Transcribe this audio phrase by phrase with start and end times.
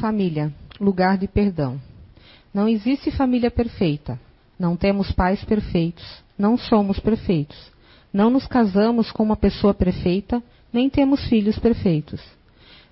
[0.00, 1.80] Família, lugar de perdão.
[2.54, 4.18] Não existe família perfeita.
[4.58, 6.04] Não temos pais perfeitos.
[6.38, 7.56] Não somos perfeitos.
[8.12, 10.42] Não nos casamos com uma pessoa perfeita,
[10.72, 12.20] nem temos filhos perfeitos.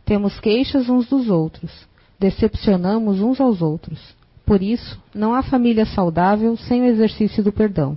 [0.04, 1.86] Temos queixas uns dos outros.
[2.18, 4.00] Decepcionamos uns aos outros.
[4.44, 7.96] Por isso, não há família saudável sem o exercício do perdão.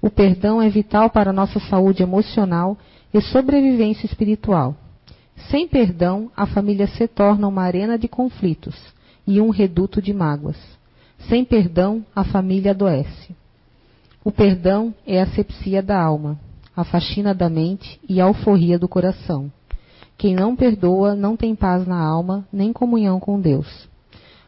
[0.00, 2.76] O perdão é vital para nossa saúde emocional
[3.12, 4.74] e sobrevivência espiritual.
[5.50, 8.76] Sem perdão, a família se torna uma arena de conflitos
[9.26, 10.56] e um reduto de mágoas.
[11.28, 13.34] Sem perdão, a família adoece.
[14.24, 16.38] O perdão é a sepsia da alma,
[16.76, 19.50] a faxina da mente e a alforria do coração.
[20.16, 23.88] Quem não perdoa não tem paz na alma, nem comunhão com Deus.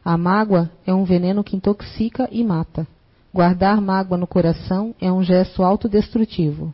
[0.05, 2.87] A mágoa é um veneno que intoxica e mata.
[3.33, 6.73] Guardar mágoa no coração é um gesto autodestrutivo.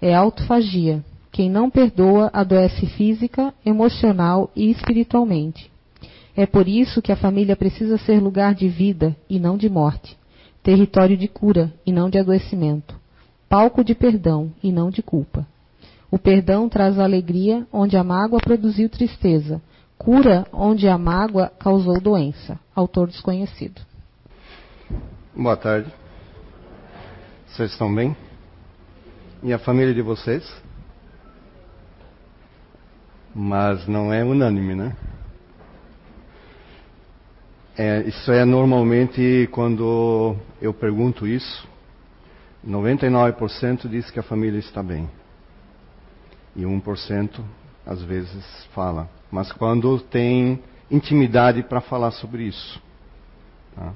[0.00, 5.70] É autofagia, quem não perdoa adoece física, emocional e espiritualmente.
[6.36, 10.16] É por isso que a família precisa ser lugar de vida e não de morte,
[10.62, 12.94] território de cura e não de adoecimento,
[13.48, 15.46] palco de perdão e não de culpa.
[16.10, 19.62] O perdão traz alegria onde a mágoa produziu tristeza,
[19.96, 22.58] cura onde a mágoa causou doença.
[22.74, 23.80] Autor desconhecido.
[25.36, 25.92] Boa tarde.
[27.46, 28.16] Vocês estão bem?
[29.42, 30.44] E a família de vocês?
[33.34, 34.96] Mas não é unânime, né?
[37.76, 41.68] É, isso é normalmente quando eu pergunto isso,
[42.66, 45.08] 99% diz que a família está bem.
[46.54, 47.40] E 1%
[47.86, 49.08] às vezes fala.
[49.30, 52.82] Mas quando tem intimidade para falar sobre isso.
[53.74, 53.92] Tá?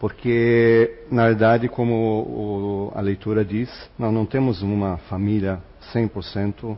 [0.00, 3.68] Porque, na verdade, como o, a leitura diz,
[3.98, 5.60] nós não temos uma família
[5.92, 6.76] 100%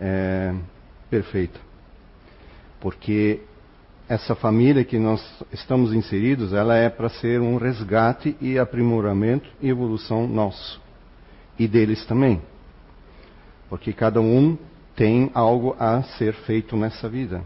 [0.00, 0.54] é,
[1.10, 1.58] perfeita.
[2.80, 3.40] Porque
[4.08, 9.68] essa família que nós estamos inseridos, ela é para ser um resgate e aprimoramento e
[9.68, 10.80] evolução nosso
[11.58, 12.40] e deles também.
[13.68, 14.56] Porque cada um
[14.94, 17.44] tem algo a ser feito nessa vida.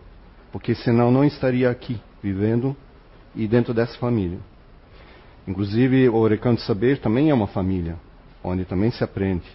[0.53, 2.77] Porque senão não estaria aqui vivendo
[3.35, 4.39] e dentro dessa família.
[5.47, 7.97] Inclusive, o Recanto Saber também é uma família,
[8.43, 9.47] onde também se aprende,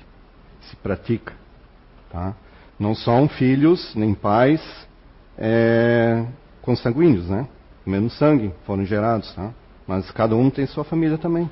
[0.61, 1.33] se pratica.
[2.09, 2.35] Tá?
[2.79, 4.61] Não são filhos nem pais
[5.37, 6.25] é,
[6.61, 7.47] consanguíneos, né?
[7.85, 9.53] Menos sangue foram gerados, tá?
[9.87, 11.49] Mas cada um tem sua família também.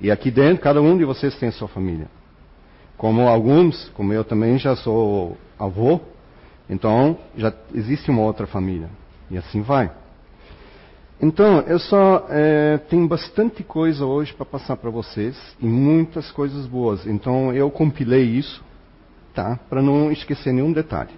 [0.00, 2.08] E aqui dentro, cada um de vocês tem sua família.
[2.96, 6.00] Como alguns, como eu também já sou avô,
[6.68, 8.88] então já existe uma outra família.
[9.30, 9.90] E assim vai.
[11.22, 16.66] Então, eu só é, tenho bastante coisa hoje para passar para vocês e muitas coisas
[16.66, 17.06] boas.
[17.06, 18.64] Então, eu compilei isso
[19.40, 19.58] tá?
[19.70, 21.10] Para não esquecer nenhum detalhe.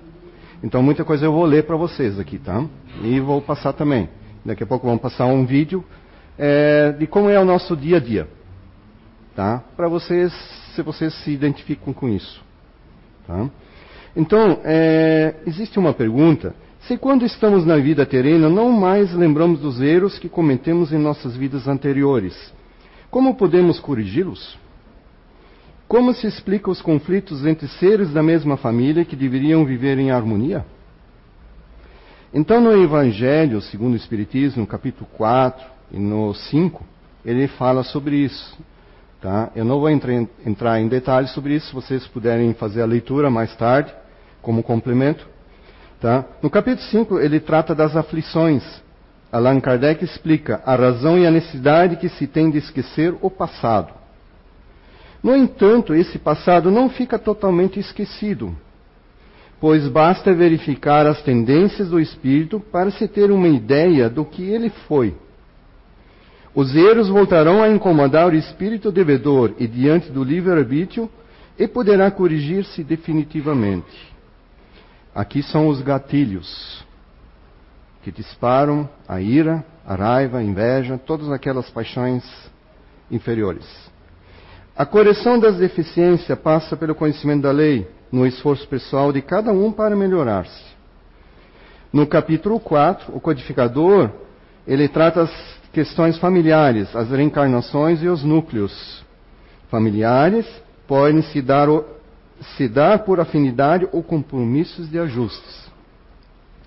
[0.62, 2.64] Então muita coisa eu vou ler para vocês aqui, tá?
[3.02, 4.08] E vou passar também.
[4.44, 5.84] Daqui a pouco vamos passar um vídeo
[6.38, 8.28] é, de como é o nosso dia a dia,
[9.34, 9.64] tá?
[9.76, 10.32] Para vocês,
[10.74, 12.40] se vocês se identificam com isso,
[13.26, 13.50] tá?
[14.14, 19.80] Então é, existe uma pergunta: se quando estamos na vida terrena não mais lembramos dos
[19.80, 22.52] erros que cometemos em nossas vidas anteriores,
[23.10, 24.61] como podemos corrigi-los?
[25.92, 30.64] Como se explica os conflitos entre seres da mesma família que deveriam viver em harmonia?
[32.32, 36.82] Então, no Evangelho, segundo o Espiritismo, capítulo 4 e no 5,
[37.26, 38.56] ele fala sobre isso.
[39.20, 39.50] Tá?
[39.54, 43.54] Eu não vou entrar em detalhes sobre isso, se vocês puderem fazer a leitura mais
[43.54, 43.92] tarde,
[44.40, 45.28] como complemento.
[46.00, 46.24] Tá?
[46.42, 48.64] No capítulo 5, ele trata das aflições.
[49.30, 54.00] Allan Kardec explica a razão e a necessidade que se tem de esquecer o passado.
[55.22, 58.56] No entanto, esse passado não fica totalmente esquecido,
[59.60, 64.68] pois basta verificar as tendências do espírito para se ter uma ideia do que ele
[64.88, 65.14] foi.
[66.54, 71.08] Os erros voltarão a incomodar o espírito devedor e diante do livre-arbítrio
[71.58, 74.12] e poderá corrigir-se definitivamente.
[75.14, 76.84] Aqui são os gatilhos
[78.02, 82.24] que disparam a ira, a raiva, a inveja, todas aquelas paixões
[83.10, 83.91] inferiores.
[84.76, 89.70] A correção das deficiências passa pelo conhecimento da lei, no esforço pessoal de cada um
[89.70, 90.72] para melhorar-se.
[91.92, 94.10] No capítulo 4, o codificador,
[94.66, 99.04] ele trata as questões familiares, as reencarnações e os núcleos
[99.70, 100.46] familiares
[100.86, 101.68] podem se dar,
[102.56, 105.70] se dar por afinidade ou compromissos de ajustes.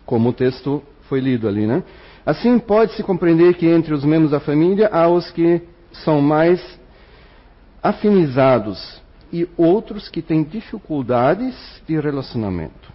[0.05, 1.83] Como o texto foi lido ali, né?
[2.23, 5.61] Assim pode-se compreender que entre os membros da família há os que
[5.91, 6.59] são mais
[7.85, 8.99] afinizados
[9.31, 11.55] e outros que têm dificuldades
[11.87, 12.91] de relacionamento.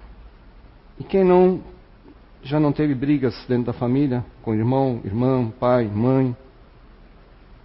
[0.98, 1.62] E quem não
[2.42, 6.36] já não teve brigas dentro da família, com irmão, irmã, pai, mãe,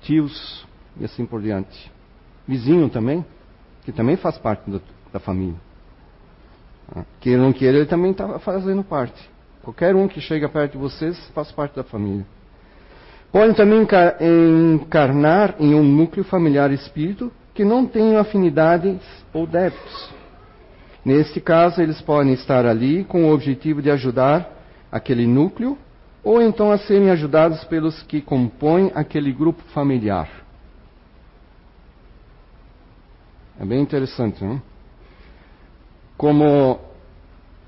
[0.02, 0.68] tios
[1.00, 1.92] e assim por diante.
[2.48, 3.26] Vizinho também,
[3.84, 4.70] que também faz parte
[5.12, 5.56] da, família.
[6.96, 9.32] Ah, Queira ou não queira, ele também está fazendo parte.
[9.64, 12.26] Qualquer um que chega perto de vocês faz parte da família.
[13.36, 13.86] Podem também
[14.76, 19.02] encarnar em um núcleo familiar espírito que não tem afinidades
[19.34, 20.10] ou débitos.
[21.04, 24.50] Neste caso, eles podem estar ali com o objetivo de ajudar
[24.90, 25.78] aquele núcleo
[26.24, 30.30] ou então a serem ajudados pelos que compõem aquele grupo familiar.
[33.60, 34.62] É bem interessante, não?
[36.16, 36.80] Como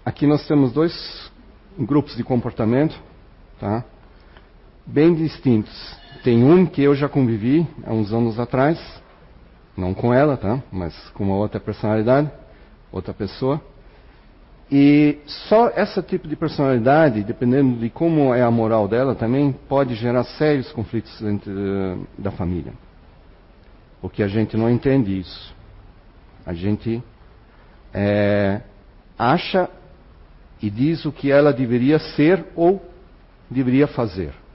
[0.05, 1.29] aqui nós temos dois
[1.77, 2.97] grupos de comportamento,
[3.59, 3.83] tá?
[4.89, 5.97] Bem distintos.
[6.23, 8.79] Tem um que eu já convivi há uns anos atrás,
[9.75, 10.63] não com ela, tá?
[10.71, 12.31] Mas com uma outra personalidade,
[12.89, 13.61] outra pessoa.
[14.71, 19.93] E só esse tipo de personalidade, dependendo de como é a moral dela também, pode
[19.93, 22.71] gerar sérios conflitos dentro da família.
[23.99, 25.53] Porque a gente não entende isso.
[26.45, 27.03] A gente
[27.93, 28.61] é,
[29.19, 29.69] acha
[30.61, 32.81] e diz o que ela deveria ser ou
[33.51, 34.46] deveria fazer.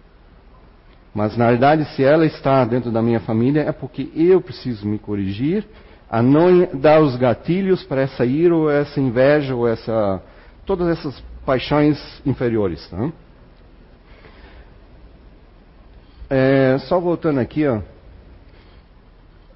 [1.14, 4.98] Mas na verdade, se ela está dentro da minha família, é porque eu preciso me
[4.98, 5.66] corrigir
[6.10, 10.22] a não dar os gatilhos para essa ira ou essa inveja ou essa
[10.64, 12.86] todas essas paixões inferiores.
[12.88, 13.10] Tá?
[16.30, 17.80] É, só voltando aqui, ó,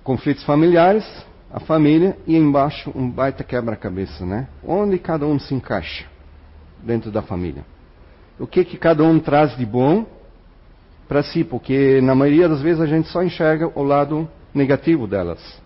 [0.04, 1.04] conflitos familiares,
[1.50, 4.48] a família e embaixo um baita quebra-cabeça, né?
[4.62, 6.04] Onde cada um se encaixa
[6.82, 7.64] dentro da família?
[8.38, 10.04] O que que cada um traz de bom
[11.08, 11.44] para si?
[11.44, 15.64] Porque na maioria das vezes a gente só enxerga o lado negativo delas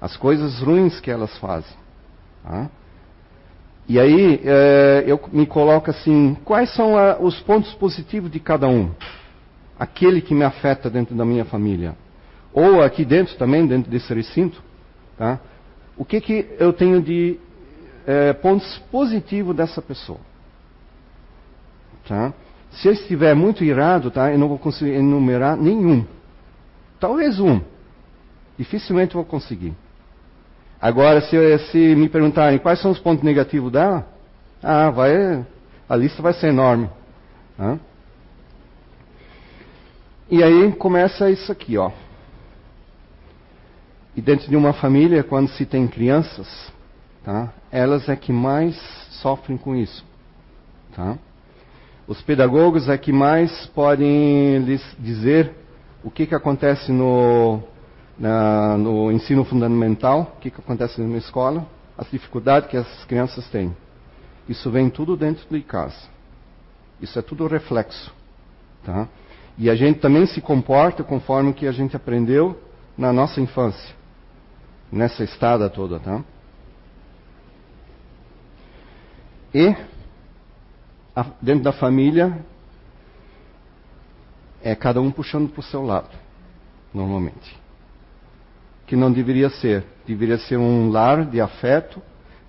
[0.00, 1.76] as coisas ruins que elas fazem.
[2.42, 2.70] Tá?
[3.88, 8.68] E aí é, eu me coloco assim: quais são a, os pontos positivos de cada
[8.68, 8.92] um?
[9.78, 11.96] Aquele que me afeta dentro da minha família.
[12.52, 14.62] Ou aqui dentro também, dentro desse recinto.
[15.18, 15.38] Tá?
[15.96, 17.38] O que, que eu tenho de
[18.06, 20.20] é, pontos positivos dessa pessoa?
[22.08, 22.32] Tá?
[22.76, 26.04] Se eu estiver muito irado, tá, eu não vou conseguir enumerar nenhum.
[27.00, 27.60] Talvez um.
[28.58, 29.74] Dificilmente vou conseguir.
[30.80, 34.06] Agora, se, se, me perguntarem quais são os pontos negativos dela,
[34.62, 35.44] ah, vai,
[35.88, 36.90] a lista vai ser enorme.
[37.56, 37.80] Né?
[40.30, 41.90] E aí começa isso aqui, ó.
[44.14, 46.72] E dentro de uma família, quando se tem crianças,
[47.24, 47.52] tá?
[47.70, 48.76] Elas é que mais
[49.22, 50.04] sofrem com isso,
[50.94, 51.18] tá?
[52.06, 55.52] Os pedagogos é que mais podem lhes dizer
[56.04, 57.62] o que que acontece no
[58.18, 61.66] na, no ensino fundamental, o que, que acontece na escola,
[61.98, 63.76] as dificuldades que as crianças têm.
[64.48, 66.08] Isso vem tudo dentro de casa.
[67.00, 68.12] Isso é tudo reflexo.
[68.84, 69.08] Tá?
[69.58, 72.58] E a gente também se comporta conforme o que a gente aprendeu
[72.96, 73.94] na nossa infância,
[74.90, 75.98] nessa estada toda.
[75.98, 76.22] Tá?
[79.54, 79.74] E
[81.40, 82.44] dentro da família
[84.62, 86.10] é cada um puxando para o seu lado,
[86.92, 87.66] normalmente
[88.86, 89.84] que não deveria ser.
[90.06, 92.00] Deveria ser um lar de afeto,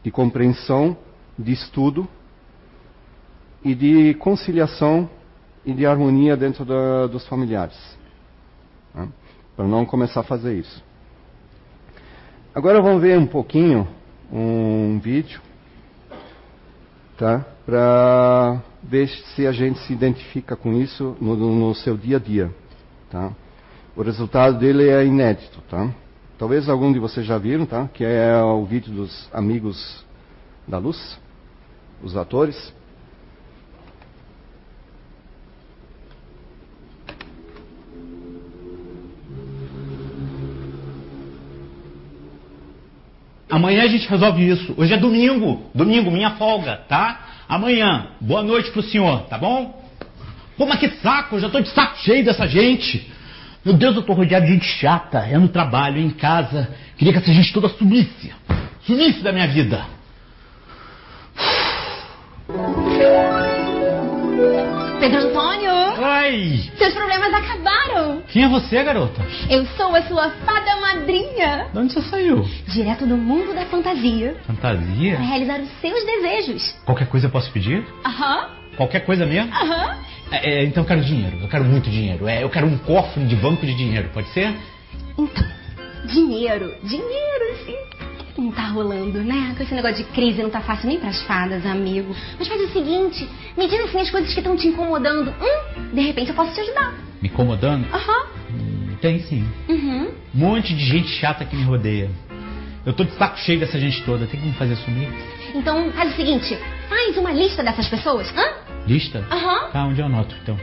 [0.04, 0.96] de compreensão,
[1.38, 2.08] de estudo
[3.64, 5.10] e de conciliação
[5.66, 7.78] e de harmonia dentro da, dos familiares.
[8.94, 9.10] Né?
[9.56, 10.84] Para não começar a fazer isso.
[12.54, 13.88] Agora vamos ver um pouquinho
[14.32, 15.42] um vídeo,
[17.18, 17.46] tá?
[17.68, 22.50] Para ver se a gente se identifica com isso no, no seu dia a dia,
[23.10, 23.34] tá?
[23.94, 25.94] O resultado dele é inédito, tá?
[26.40, 27.90] Talvez algum de vocês já viram, tá?
[27.94, 30.06] Que é o vídeo dos Amigos
[30.66, 31.20] da Luz,
[32.02, 32.74] os atores.
[43.50, 44.74] Amanhã a gente resolve isso.
[44.78, 45.70] Hoje é domingo.
[45.76, 47.28] Domingo, minha folga, tá?
[47.48, 48.08] Amanhã.
[48.20, 49.82] Boa noite pro senhor, tá bom?
[50.58, 53.10] Pô, mas que saco, eu já tô de saco cheio dessa gente.
[53.64, 55.20] Meu Deus, eu tô rodeado de gente chata.
[55.20, 56.70] É no trabalho, é em casa.
[56.98, 58.34] Queria que essa gente toda sumisse.
[58.86, 59.86] Sumisse da minha vida.
[65.00, 65.72] Pedro Antônio!
[65.72, 66.72] Oi!
[66.76, 68.24] Seus problemas acabaram!
[68.30, 69.22] Quem é você, garota?
[69.48, 71.68] Eu sou a sua fada madrinha!
[71.72, 72.44] De onde você saiu?
[72.68, 74.36] Direto do mundo da fantasia.
[74.48, 75.16] Fantasia?
[75.16, 76.76] Para realizar os seus desejos.
[76.84, 77.86] Qualquer coisa eu posso pedir?
[78.04, 78.50] Aham.
[78.76, 79.54] Qualquer coisa mesmo?
[79.54, 79.98] Aham.
[80.32, 81.38] É, é, então eu quero dinheiro.
[81.42, 82.28] Eu quero muito dinheiro.
[82.28, 84.10] É, eu quero um cofre de banco de dinheiro.
[84.14, 84.52] Pode ser?
[85.16, 85.46] Então,
[86.06, 86.74] dinheiro.
[86.84, 87.78] Dinheiro, sim.
[88.38, 89.54] Não tá rolando, né?
[89.58, 92.16] Com esse negócio de crise não tá fácil nem pras fadas, amigo.
[92.38, 93.28] Mas faz o seguinte,
[93.58, 95.32] me diz assim as coisas que estão te incomodando.
[95.32, 96.94] Hum, de repente eu posso te ajudar.
[97.22, 97.86] Me incomodando?
[97.92, 98.28] Aham.
[98.52, 99.48] Hum, tem sim.
[99.68, 100.12] Uhum.
[100.36, 102.12] Um monte de gente chata que me rodeia.
[102.86, 104.28] Eu tô de saco cheio dessa gente toda.
[104.28, 105.10] Tem que me fazer sumir?
[105.56, 108.32] Então faz o seguinte, faz uma lista dessas pessoas.
[108.38, 108.44] Hã?
[108.86, 109.26] Lista?
[109.32, 109.72] Aham.
[109.72, 110.58] Tá, onde eu anoto, então?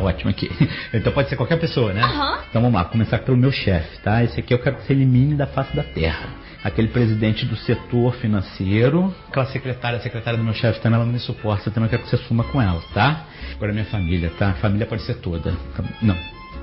[0.00, 0.50] Ótimo aqui.
[0.92, 2.02] Então pode ser qualquer pessoa, né?
[2.02, 2.40] Aham.
[2.48, 4.24] Então vamos lá, começar pelo meu chefe, tá?
[4.24, 6.28] Esse aqui eu quero que você elimine da face da terra.
[6.62, 11.12] Aquele presidente do setor financeiro, aquela secretária, a secretária do meu chefe também, ela não
[11.12, 13.24] me suporta, eu também quero que você suma com ela, tá?
[13.54, 14.50] Agora minha família, tá?
[14.50, 15.52] A família pode ser toda.
[15.76, 15.84] Tá?
[16.02, 16.16] Não,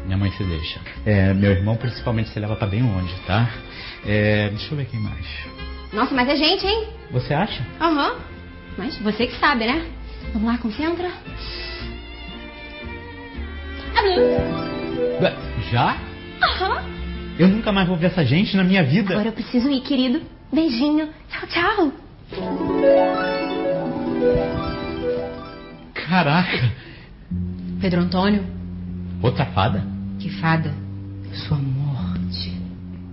[0.06, 0.80] minha mãe se deixa.
[1.06, 3.50] É, meu irmão, principalmente, se leva pra bem longe, tá?
[4.06, 5.26] É, deixa eu ver quem mais.
[5.94, 6.90] Nossa, mas é gente, hein?
[7.12, 7.66] Você acha?
[7.80, 8.18] Aham.
[8.78, 9.86] Mas você que sabe, né?
[10.34, 11.10] Vamos lá, concentra.
[15.72, 15.98] Já?
[16.42, 16.82] Aham.
[17.38, 19.14] Eu nunca mais vou ver essa gente na minha vida.
[19.14, 20.22] Agora eu preciso ir, querido.
[20.52, 21.10] Beijinho.
[21.30, 21.94] Tchau, tchau.
[25.94, 26.72] Caraca!
[27.82, 28.44] Pedro Antônio,
[29.22, 29.84] Outra fada?
[30.20, 30.74] que fada.
[31.34, 32.54] Sua morte.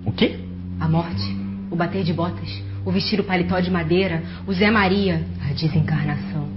[0.06, 0.38] O quê?
[0.80, 1.36] A morte,
[1.70, 6.48] o bater de botas, o vestir o paletó de madeira, o Zé Maria, a desencarnação.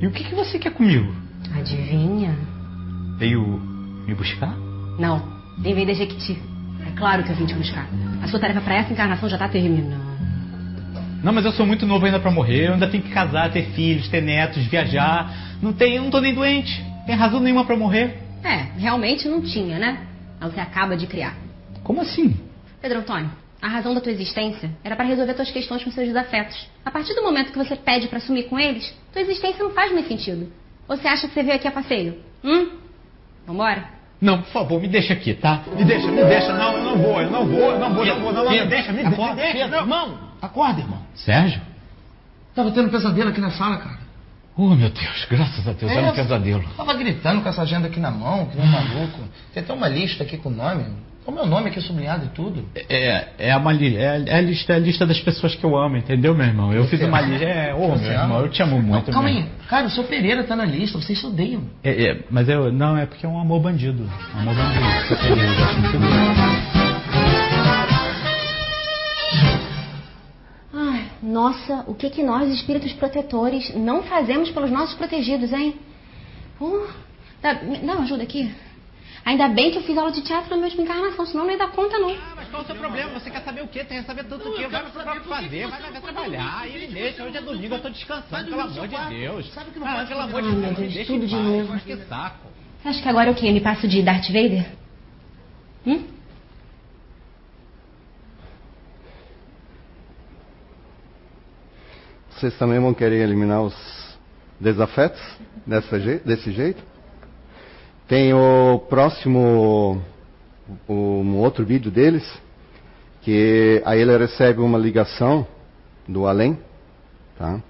[0.00, 1.12] E o que, que você quer comigo?
[1.54, 2.34] Adivinha?
[3.18, 3.60] Veio
[4.06, 4.54] me buscar?
[4.98, 5.22] Não,
[5.58, 6.38] nem vem da Jequiti.
[6.86, 7.86] É claro que eu vim te buscar.
[8.22, 10.10] A sua tarefa pra essa encarnação já tá terminando.
[11.22, 12.68] Não, mas eu sou muito novo ainda pra morrer.
[12.68, 15.30] Eu ainda tenho que casar, ter filhos, ter netos, viajar.
[15.60, 16.82] Não eu não tô nem doente.
[17.06, 18.18] Tem razão nenhuma pra morrer.
[18.42, 20.06] É, realmente não tinha, né?
[20.40, 21.36] Mas você acaba de criar.
[21.82, 22.34] Como assim?
[22.80, 23.30] Pedro Antônio,
[23.60, 26.68] a razão da tua existência era para resolver tuas questões com seus desafetos.
[26.84, 29.92] A partir do momento que você pede para sumir com eles, tua existência não faz
[29.92, 30.50] mais sentido.
[30.88, 32.16] Ou você acha que você veio aqui a passeio?
[32.42, 32.79] Hum?
[33.50, 33.84] Vambora?
[34.20, 35.62] Não, por favor, me deixa aqui, tá?
[35.76, 36.52] Me deixa, me deixa.
[36.52, 38.66] Não, eu não vou, eu não vou, eu não vou, não vou, não, não, me
[38.66, 39.52] deixa, me, me acorda, deixa.
[39.52, 39.80] Pedro, não.
[39.80, 40.98] irmão, acorda, irmão.
[41.14, 41.60] Sérgio?
[42.54, 43.98] Tava tendo pesadelo aqui na sala, cara.
[44.56, 46.62] Oh, meu Deus, graças a Deus, era um pesadelo.
[46.76, 49.18] Tava gritando com essa agenda aqui na mão, que nem um maluco.
[49.54, 50.84] Tem até uma lista aqui com o nome.
[51.26, 52.64] O meu nome aqui sublinhado e tudo.
[52.88, 55.76] É, é, uma li, é, é a lista, é a lista das pessoas que eu
[55.76, 56.72] amo, entendeu, meu irmão?
[56.72, 57.44] Eu Você fiz uma lista.
[57.44, 59.06] É, ô, Você meu irmão, eu te amo muito.
[59.08, 59.38] Não, calma meu.
[59.42, 59.48] aí.
[59.68, 61.62] Cara, o seu Pereira tá na lista, vocês se odeiam.
[61.84, 64.10] É, é, mas eu, não, é porque é um amor bandido.
[64.34, 64.84] Um amor bandido.
[65.28, 67.10] Eu gosto muito.
[70.72, 75.74] Ai, nossa, o que que nós, espíritos protetores, não fazemos pelos nossos protegidos, hein?
[76.60, 76.86] Uh,
[77.42, 78.50] dá, me- dá uma ajuda aqui.
[79.24, 81.58] Ainda bem que eu fiz aula de teatro na minha última encarnação, senão não ia
[81.58, 82.10] dar conta, não.
[82.10, 83.10] Ah, mas qual o seu problema?
[83.18, 83.84] Você quer saber o quê?
[83.84, 84.66] Tem que saber tudo o quê?
[84.66, 86.58] Vai pra fazer, vai, vai trabalhar.
[86.60, 87.22] Aí ele deixa.
[87.24, 89.52] Hoje é domingo, eu tô descansando, pelo amor de Deus.
[89.52, 90.60] Sabe que não ah, pode pelo fazer amor de.
[90.60, 91.72] Deus, me deixa tudo de novo.
[91.72, 92.46] Mas que saco.
[92.82, 93.48] Você acha que agora é o quê?
[93.48, 94.66] Eu me passo de Darth Vader?
[95.86, 96.04] Hum?
[102.30, 103.74] Vocês também vão querer eliminar os
[104.58, 105.20] desafetos
[105.66, 106.82] dessa je- desse jeito?
[108.10, 110.02] Tem o próximo,
[110.88, 112.28] um outro vídeo deles,
[113.22, 115.46] que aí ele recebe uma ligação
[116.08, 116.58] do além,
[117.38, 117.60] tá?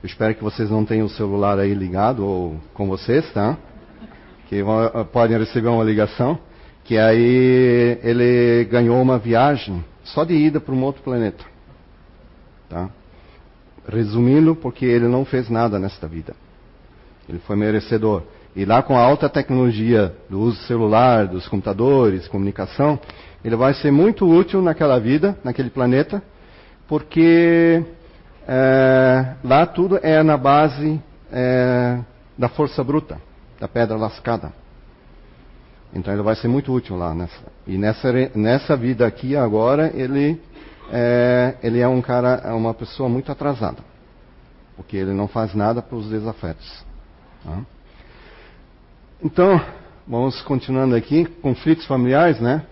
[0.00, 3.58] Eu espero que vocês não tenham o celular aí ligado ou com vocês, tá?
[4.48, 6.38] Que vão- podem receber uma ligação,
[6.84, 11.44] que aí ele ganhou uma viagem só de ida para um outro planeta,
[12.68, 12.88] tá?
[13.88, 16.36] Resumindo, porque ele não fez nada nesta vida.
[17.28, 18.22] Ele foi merecedor.
[18.56, 22.98] E lá com a alta tecnologia do uso celular, dos computadores, comunicação,
[23.44, 26.22] ele vai ser muito útil naquela vida, naquele planeta,
[26.88, 27.84] porque
[28.46, 31.00] é, lá tudo é na base
[31.30, 31.98] é,
[32.36, 33.20] da força bruta,
[33.60, 34.52] da pedra lascada.
[35.94, 37.14] Então ele vai ser muito útil lá.
[37.14, 40.40] Nessa, e nessa, nessa vida aqui agora, ele
[40.90, 43.78] é, ele é um cara, é uma pessoa muito atrasada.
[44.76, 46.84] Porque ele não faz nada para os desafetos.
[47.44, 47.58] tá?
[49.22, 49.60] Então,
[50.06, 51.24] vamos continuando aqui.
[51.42, 52.64] Conflitos familiares, né?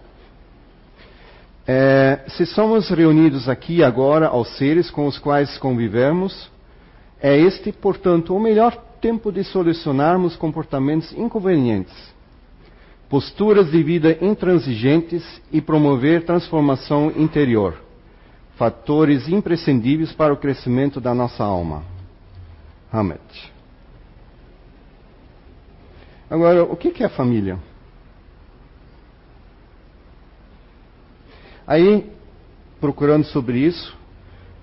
[1.67, 6.49] É, se somos reunidos aqui agora aos seres com os quais convivemos,
[7.21, 11.95] é este, portanto, o melhor tempo de solucionarmos comportamentos inconvenientes,
[13.11, 17.75] posturas de vida intransigentes e promover transformação interior,
[18.57, 21.83] fatores imprescindíveis para o crescimento da nossa alma.
[22.93, 23.56] Hammett.
[26.29, 27.59] Agora, o que é família?
[31.67, 32.11] Aí,
[32.81, 33.97] procurando sobre isso,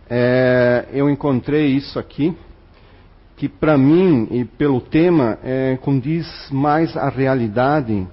[0.10, 2.36] é, eu encontrei isso aqui,
[3.36, 8.08] que para mim e pelo tema é, condiz mais a realidade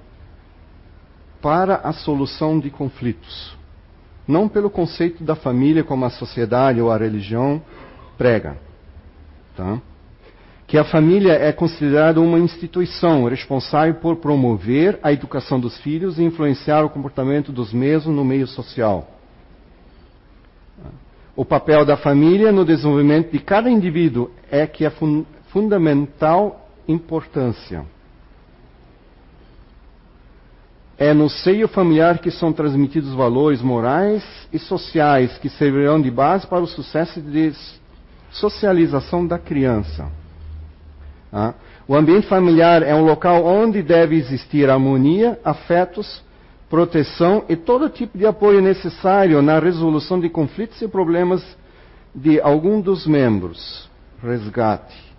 [1.42, 3.56] para a solução de conflitos.
[4.28, 7.60] não pelo conceito da família como a sociedade ou a religião
[8.16, 8.56] prega.
[9.56, 9.80] Tá?
[10.70, 16.22] Que a família é considerada uma instituição responsável por promover a educação dos filhos e
[16.22, 19.18] influenciar o comportamento dos mesmos no meio social.
[21.34, 27.84] O papel da família no desenvolvimento de cada indivíduo é que é fun fundamental importância.
[30.96, 34.22] É no seio familiar que são transmitidos valores morais
[34.52, 37.52] e sociais que servirão de base para o sucesso de
[38.30, 40.19] socialização da criança.
[41.32, 41.54] Ah?
[41.86, 46.22] O ambiente familiar é um local onde deve existir harmonia, afetos,
[46.68, 51.44] proteção e todo tipo de apoio necessário na resolução de conflitos e problemas
[52.14, 53.88] de algum dos membros.
[54.22, 55.10] Resgate.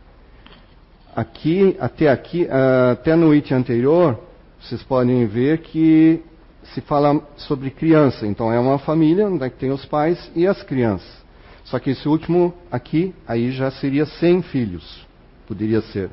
[1.15, 4.17] Aqui, até aqui, uh, até no item anterior,
[4.61, 6.21] vocês podem ver que
[6.63, 8.25] se fala sobre criança.
[8.25, 11.21] Então é uma família onde tem os pais e as crianças.
[11.65, 15.05] Só que esse último aqui, aí já seria sem filhos.
[15.51, 16.09] Poderia ser.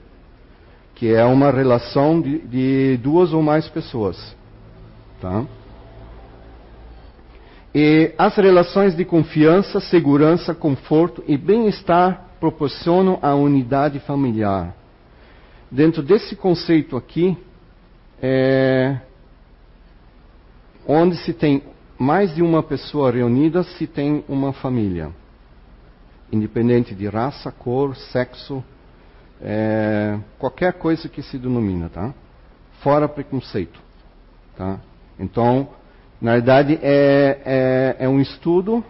[0.97, 4.35] Que é uma relação de, de duas ou mais pessoas.
[5.21, 5.47] Tá?
[7.73, 14.75] E as relações de confiança, segurança, conforto e bem-estar proporcionam a unidade familiar.
[15.71, 17.39] Dentro desse conceito aqui,
[18.21, 18.99] é,
[20.85, 21.63] onde se tem
[21.97, 25.13] mais de uma pessoa reunida, se tem uma família.
[26.33, 28.65] Independente de raça, cor, sexo,
[29.43, 32.13] é, qualquer coisa que se denomina, tá?
[32.81, 33.81] Fora preconceito,
[34.57, 34.81] tá?
[35.19, 35.69] Então,
[36.21, 38.85] na verdade, é, é, é um estudo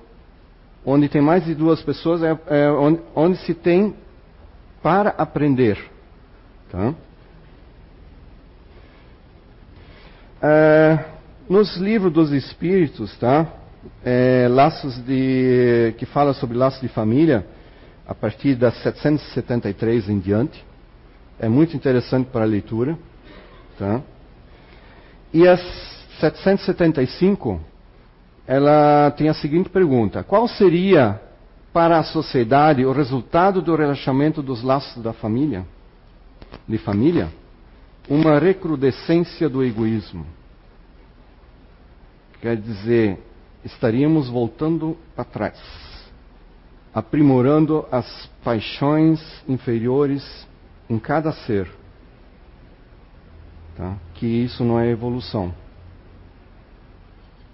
[0.85, 3.95] onde tem mais de duas pessoas, é, é onde, onde, se tem
[4.83, 5.79] para aprender,
[6.71, 6.95] tá?
[10.41, 11.05] É,
[11.49, 13.47] nos livros dos Espíritos, tá?
[14.05, 17.47] É, laços de que fala sobre laços de família,
[18.09, 20.65] a partir das 773 em diante,
[21.39, 22.99] é muito interessante para a leitura,
[23.79, 24.01] tá?
[25.33, 25.61] E as
[26.19, 27.61] 775,
[28.47, 31.21] ela tem a seguinte pergunta: qual seria
[31.73, 35.65] para a sociedade o resultado do relaxamento dos laços da família,
[36.67, 37.29] de família?
[38.09, 40.27] uma recrudescência do egoísmo.
[42.41, 43.19] Quer dizer,
[43.65, 45.59] estaríamos voltando para trás,
[46.99, 50.47] aprimorando as paixões inferiores
[50.89, 51.69] em cada ser.
[53.77, 53.97] Tá?
[54.15, 55.55] Que isso não é evolução.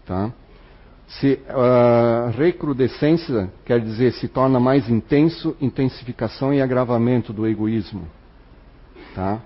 [0.07, 0.33] Tá?
[1.07, 8.07] Se a uh, recrudescência quer dizer se torna mais intenso, intensificação e agravamento do egoísmo.
[9.15, 9.41] Tá?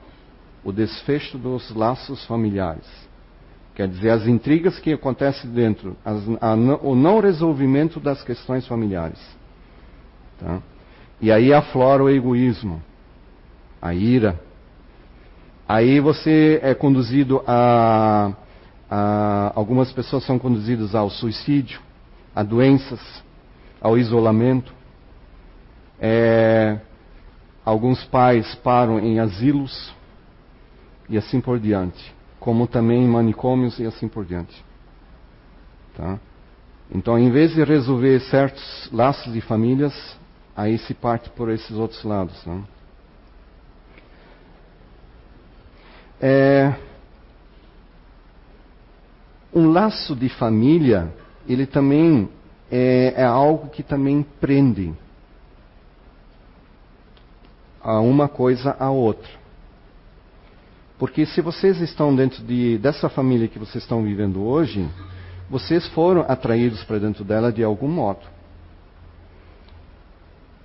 [0.64, 2.86] o desfecho dos laços familiares.
[3.74, 9.18] Quer dizer, as intrigas que acontecem dentro, as, a, o não resolvimento das questões familiares.
[10.38, 10.60] Tá?
[11.20, 12.82] E aí aflora o egoísmo,
[13.82, 14.40] a ira.
[15.68, 18.32] Aí você é conduzido a,
[18.90, 19.52] a.
[19.54, 21.80] Algumas pessoas são conduzidas ao suicídio,
[22.34, 23.00] a doenças,
[23.80, 24.72] ao isolamento.
[26.00, 26.78] É,
[27.64, 29.92] alguns pais param em asilos
[31.08, 34.64] e assim por diante, como também em manicômios e assim por diante.
[35.96, 36.18] Tá?
[36.90, 40.17] Então, em vez de resolver certos laços de famílias,
[40.58, 42.44] aí se parte por esses outros lados.
[42.44, 42.64] Né?
[46.20, 46.74] É,
[49.54, 51.14] um laço de família,
[51.48, 52.28] ele também
[52.72, 54.92] é, é algo que também prende
[57.80, 59.30] a uma coisa à outra.
[60.98, 64.90] Porque se vocês estão dentro de, dessa família que vocês estão vivendo hoje,
[65.48, 68.37] vocês foram atraídos para dentro dela de algum modo.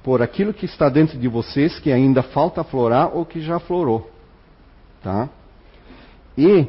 [0.04, 4.12] Por aquilo que está dentro de vocês que ainda falta aflorar ou que já aflorou.
[5.02, 5.30] Tá?
[6.38, 6.68] E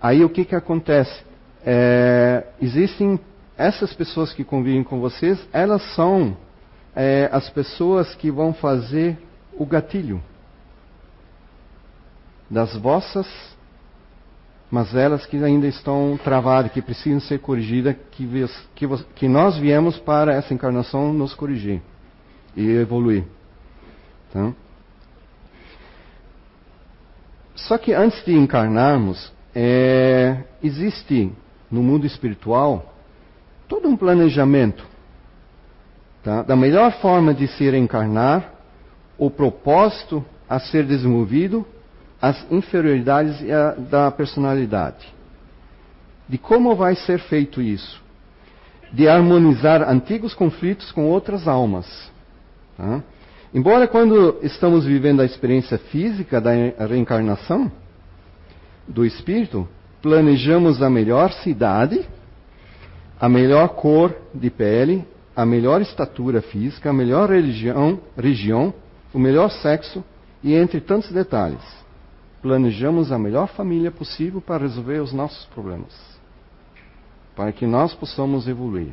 [0.00, 1.24] aí o que, que acontece?
[1.64, 3.18] É, existem
[3.56, 6.36] essas pessoas que convivem com vocês, elas são
[6.94, 9.16] é, as pessoas que vão fazer
[9.54, 10.22] o gatilho
[12.50, 13.26] das vossas
[14.70, 18.28] mazelas que ainda estão travadas, que precisam ser corrigidas, que,
[18.74, 21.80] que, que nós viemos para essa encarnação nos corrigir
[22.56, 23.24] e evoluir.
[24.32, 24.52] Tá?
[27.54, 31.32] Só que antes de encarnarmos, é, existe
[31.70, 32.92] no mundo espiritual
[33.68, 34.84] todo um planejamento
[36.22, 36.42] tá?
[36.42, 38.52] da melhor forma de se reencarnar,
[39.16, 41.64] o propósito a ser desenvolvido
[42.20, 43.38] as inferioridades
[43.88, 45.12] da personalidade.
[46.28, 48.04] De como vai ser feito isso?
[48.94, 52.12] de harmonizar antigos conflitos com outras almas.
[52.76, 53.02] Tá?
[53.52, 56.50] Embora quando estamos vivendo a experiência física da
[56.86, 57.70] reencarnação
[58.86, 59.68] do espírito,
[60.02, 62.04] planejamos a melhor cidade,
[63.18, 65.06] a melhor cor de pele,
[65.36, 68.74] a melhor estatura física, a melhor religião, região,
[69.12, 70.04] o melhor sexo
[70.42, 71.62] e entre tantos detalhes.
[72.42, 75.94] Planejamos a melhor família possível para resolver os nossos problemas,
[77.34, 78.92] para que nós possamos evoluir.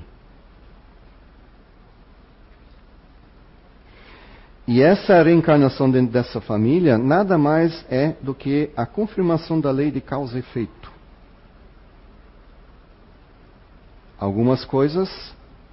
[4.72, 9.92] E essa reencarnação dentro dessa família nada mais é do que a confirmação da lei
[9.92, 10.90] de causa e efeito.
[14.18, 15.10] Algumas coisas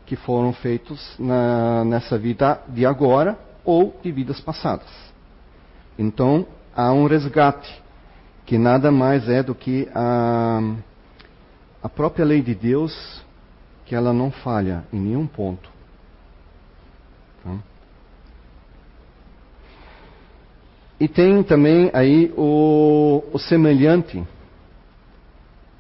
[0.04, 4.90] que foram feitos na, nessa vida de agora ou de vidas passadas.
[5.96, 7.80] Então, há um resgate,
[8.44, 10.60] que nada mais é do que a,
[11.80, 13.22] a própria lei de Deus,
[13.86, 15.70] que ela não falha em nenhum ponto.
[17.44, 17.77] Tá?
[21.00, 24.22] E tem também aí o, o semelhante.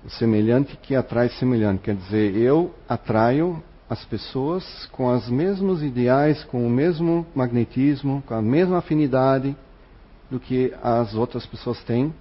[0.04, 1.82] O semelhante que atrai semelhante.
[1.82, 8.34] Quer dizer, eu atraio as pessoas com os mesmos ideais, com o mesmo magnetismo, com
[8.34, 9.56] a mesma afinidade
[10.30, 12.14] do que as outras pessoas têm,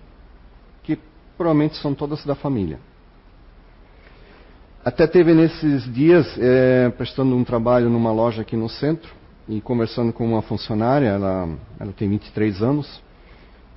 [0.81, 0.97] que
[1.37, 2.79] provavelmente são todas da família.
[4.83, 9.13] Até teve nesses dias, é, prestando um trabalho numa loja aqui no centro,
[9.47, 13.01] e conversando com uma funcionária, ela, ela tem 23 anos,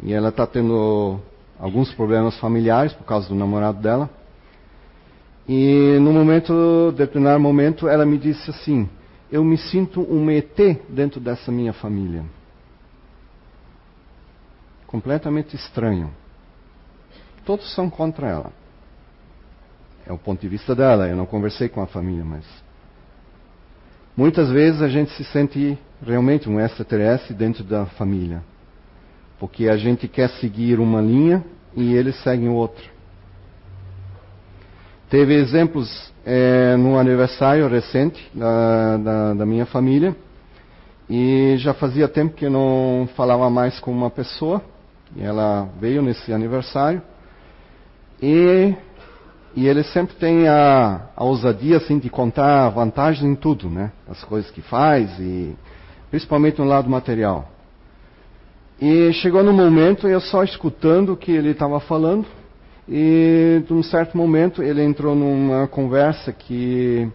[0.02, 1.20] e ela está tendo
[1.58, 4.10] alguns problemas familiares por causa do namorado dela.
[5.48, 8.88] E no momento, determinado momento, ela me disse assim:
[9.30, 12.24] Eu me sinto um ET dentro dessa minha família.
[14.86, 16.10] Completamente estranho.
[17.44, 18.52] Todos são contra ela.
[20.06, 21.06] É o ponto de vista dela.
[21.06, 22.44] Eu não conversei com a família, mas.
[24.16, 28.42] Muitas vezes a gente se sente realmente um extraterrestre dentro da família.
[29.38, 31.44] Porque a gente quer seguir uma linha
[31.74, 32.84] e eles seguem outra.
[35.08, 40.14] Teve exemplos é, no aniversário recente da, da, da, minha família
[41.08, 44.62] e já fazia tempo que eu não falava mais com uma pessoa
[45.16, 47.02] e ela veio nesse aniversário
[48.22, 48.74] e,
[49.54, 53.90] e ele sempre tem a, a ousadia assim de contar vantagem em tudo, né?
[54.08, 55.56] As coisas que faz e
[56.10, 57.50] principalmente no lado material.
[58.80, 62.26] E chegou no momento eu só escutando o que ele estava falando
[62.92, 67.08] e, de um certo momento, ele entrou numa conversa que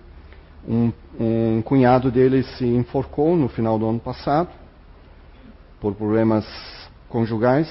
[0.66, 4.48] um, um cunhado dele se enforcou no final do ano passado,
[5.82, 6.46] por problemas
[7.10, 7.70] conjugais.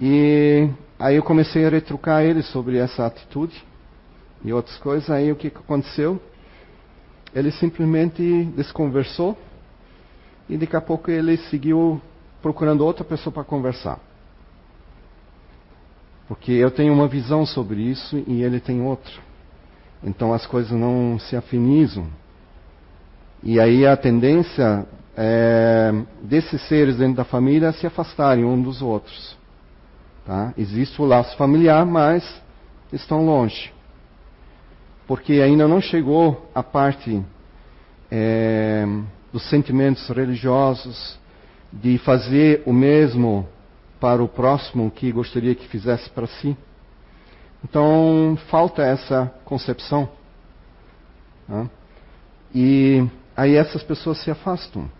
[0.00, 0.68] E
[0.98, 3.64] aí eu comecei a retrucar ele sobre essa atitude
[4.44, 5.08] e outras coisas.
[5.10, 6.20] Aí o que aconteceu?
[7.34, 9.36] Ele simplesmente desconversou
[10.48, 12.00] e daqui a pouco ele seguiu
[12.42, 14.00] procurando outra pessoa para conversar.
[16.26, 19.12] Porque eu tenho uma visão sobre isso e ele tem outra.
[20.02, 22.06] Então as coisas não se afinizam.
[23.42, 29.37] E aí a tendência é, desses seres dentro da família se afastarem um dos outros.
[30.28, 30.52] Tá?
[30.58, 32.22] Existe o laço familiar, mas
[32.92, 33.72] estão longe.
[35.06, 37.24] Porque ainda não chegou a parte
[38.10, 38.84] é,
[39.32, 41.18] dos sentimentos religiosos,
[41.72, 43.48] de fazer o mesmo
[43.98, 46.54] para o próximo que gostaria que fizesse para si.
[47.64, 50.10] Então, falta essa concepção.
[51.48, 51.70] Né?
[52.54, 54.90] E aí essas pessoas se afastam.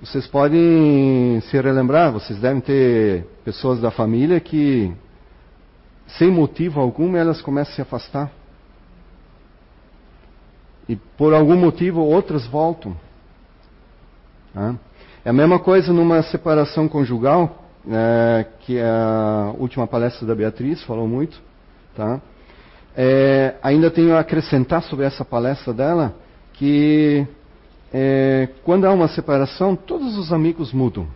[0.00, 4.92] Vocês podem se relembrar, vocês devem ter pessoas da família que,
[6.18, 8.30] sem motivo algum, elas começam a se afastar.
[10.88, 12.94] E por algum motivo outras voltam.
[15.24, 21.08] É a mesma coisa numa separação conjugal, é, que a última palestra da Beatriz falou
[21.08, 21.40] muito.
[21.96, 22.20] Tá?
[22.96, 26.14] É, ainda tenho a acrescentar sobre essa palestra dela
[26.52, 27.26] que
[27.92, 31.06] é, quando há uma separação, todos os amigos mudam.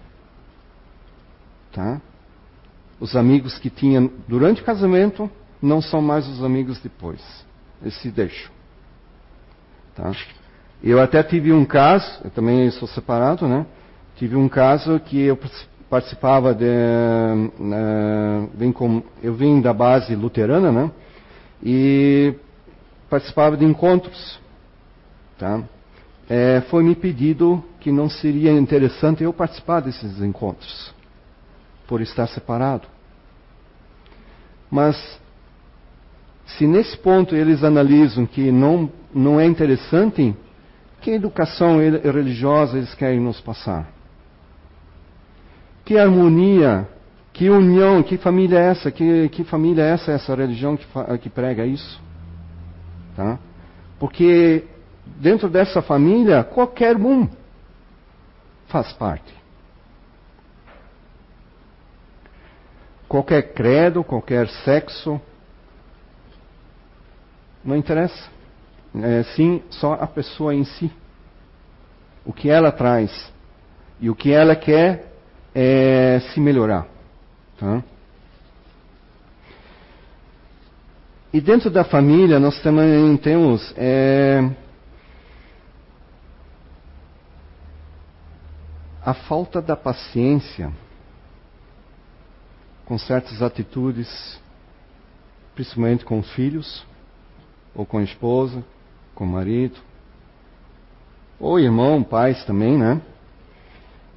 [1.73, 2.01] Tá?
[3.01, 7.21] Os amigos que tinham durante o casamento não são mais os amigos depois.
[7.83, 8.51] Eles se deixam.
[9.95, 10.13] Tá?
[10.83, 13.67] Eu até tive um caso, eu também sou separado, né?
[14.17, 15.39] Tive um caso que eu
[15.89, 16.65] participava de.
[16.65, 20.91] Uh, vim com, eu vim da base luterana, né?
[21.63, 22.35] E
[23.11, 24.39] participava de encontros.
[25.39, 25.63] Tá?
[26.29, 30.95] É, foi me pedido que não seria interessante eu participar desses encontros,
[31.87, 32.87] por estar separado.
[34.71, 35.19] Mas
[36.49, 40.35] Se nesse ponto eles analisam que não, não é interessante,
[41.01, 43.93] que educação religiosa eles querem nos passar?
[45.85, 46.89] Que harmonia,
[47.33, 48.91] que união, que família é essa?
[48.91, 50.87] Que, que família é essa, essa religião que,
[51.21, 52.01] que prega isso?
[53.15, 53.39] Tá?
[53.99, 54.65] Porque
[55.17, 57.29] dentro dessa família, qualquer um
[58.69, 59.35] faz parte.
[63.09, 65.21] Qualquer credo, qualquer sexo,
[67.65, 68.31] não interessa.
[68.95, 70.91] É, sim, só a pessoa em si.
[72.25, 73.33] O que ela traz
[74.01, 75.13] e o que ela quer
[75.55, 76.87] é se melhorar.
[77.59, 77.83] Tá?
[81.33, 84.49] E dentro da família nós também temos é,
[89.09, 90.71] a falta da paciência
[92.85, 94.39] com certas atitudes,
[95.55, 96.87] principalmente com filhos,
[97.75, 98.63] ou com esposa,
[99.15, 99.79] com marido,
[101.41, 103.01] ou irmão, pais também, né?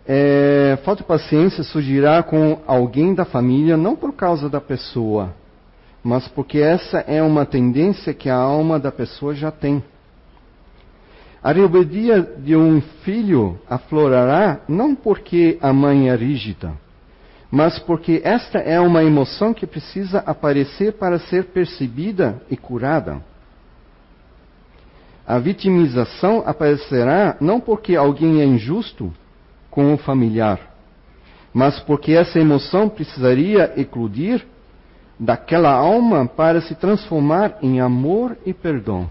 [0.06, 5.34] É, falta de paciência surgirá com alguém da família, não por causa da pessoa,
[6.04, 9.82] mas porque essa é uma tendência que a alma da pessoa já tem.
[11.44, 16.74] A rebeldia de um filho aflorará não porque a mãe é rígida,
[17.50, 23.24] mas porque esta é uma emoção que precisa aparecer para ser percebida e curada.
[25.26, 29.12] A vitimização aparecerá não porque alguém é injusto
[29.72, 30.60] com o familiar,
[31.52, 34.46] mas porque essa emoção precisaria eclodir
[35.20, 39.10] daquela alma para se transformar em amor e perdão.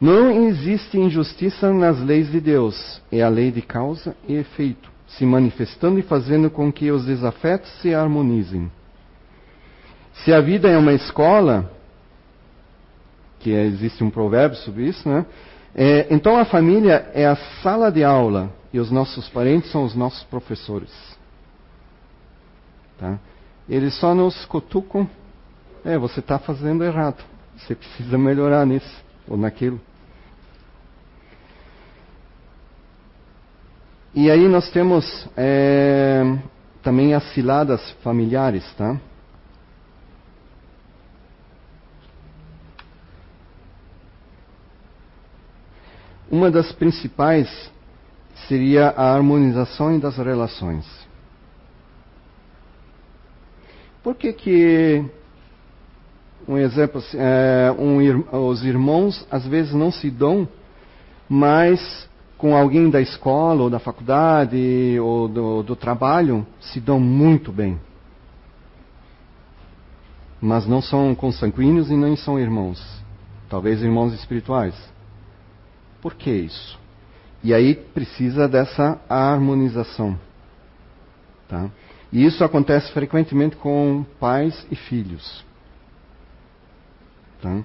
[0.00, 5.24] Não existe injustiça nas leis de Deus, é a lei de causa e efeito, se
[5.24, 8.70] manifestando e fazendo com que os desafetos se harmonizem.
[10.24, 11.70] Se a vida é uma escola,
[13.40, 15.24] que existe um provérbio sobre isso, né?
[15.74, 19.94] É, então a família é a sala de aula e os nossos parentes são os
[19.94, 20.90] nossos professores.
[22.98, 23.18] Tá?
[23.68, 25.08] Eles só nos cutucam.
[25.84, 27.22] É, você está fazendo errado.
[27.58, 29.78] Você precisa melhorar nisso ou naquilo.
[34.16, 36.22] E aí nós temos é,
[36.82, 38.98] também as ciladas familiares, tá?
[46.30, 47.70] Uma das principais
[48.48, 50.86] seria a harmonização das relações.
[54.02, 55.04] Por que que,
[56.48, 60.48] um exemplo, é, um, os irmãos às vezes não se dão,
[61.28, 67.50] mas com alguém da escola ou da faculdade ou do, do trabalho se dão muito
[67.50, 67.78] bem.
[70.40, 72.82] Mas não são consanguíneos e nem são irmãos.
[73.48, 74.74] Talvez irmãos espirituais.
[76.02, 76.78] Por que isso?
[77.42, 80.18] E aí precisa dessa harmonização.
[81.48, 81.70] Tá?
[82.12, 85.44] E isso acontece frequentemente com pais e filhos.
[87.40, 87.62] Tá?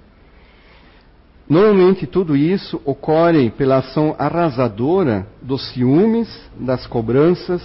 [1.50, 7.62] Normalmente tudo isso ocorre pela ação arrasadora dos ciúmes, das cobranças,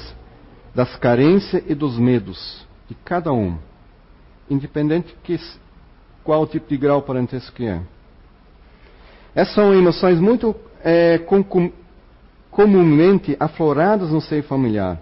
[0.75, 3.57] das carências e dos medos de cada um,
[4.51, 5.41] independente de
[6.23, 7.81] qual tipo de grau parentesco que é.
[9.35, 11.71] Essas são emoções muito é, com, com,
[12.51, 14.99] comumente afloradas no seio familiar.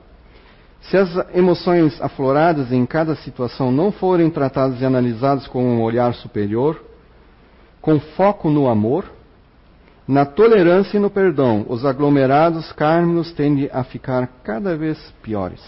[0.82, 6.12] Se as emoções afloradas em cada situação não forem tratadas e analisadas com um olhar
[6.14, 6.83] superior,
[7.84, 9.04] com foco no amor,
[10.08, 15.62] na tolerância e no perdão, os aglomerados kármicos tendem a ficar cada vez piores.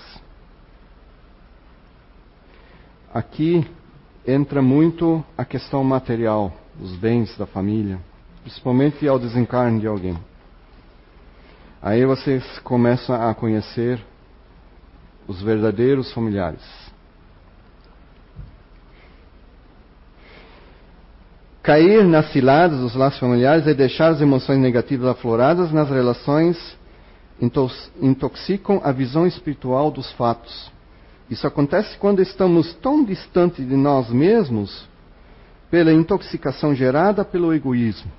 [3.13, 3.67] Aqui
[4.27, 8.01] entra muito a questão material, os bens da família
[8.47, 10.17] principalmente ao desencarne de alguém.
[11.83, 14.01] Aí vocês começam a conhecer
[15.27, 16.63] os verdadeiros familiares.
[21.67, 26.57] Cair nas ciladas dos laços familiares é deixar as emoções negativas afloradas nas relações,
[28.01, 30.71] intoxicam a visão espiritual dos fatos.
[31.29, 34.89] Isso acontece quando estamos tão distantes de nós mesmos
[35.69, 38.13] pela intoxicação gerada pelo egoísmo